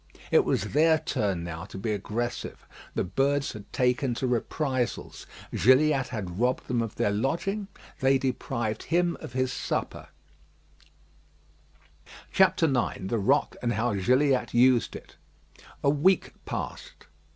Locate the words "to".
1.65-1.77, 4.15-4.25